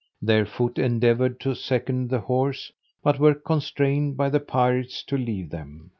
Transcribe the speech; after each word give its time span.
Their 0.19 0.47
foot 0.47 0.79
endeavoured 0.79 1.39
to 1.41 1.53
second 1.53 2.09
the 2.09 2.21
horse, 2.21 2.71
but 3.03 3.19
were 3.19 3.35
constrained 3.35 4.17
by 4.17 4.31
the 4.31 4.39
pirates 4.39 5.03
to 5.03 5.15
leave 5.15 5.51
them. 5.51 5.89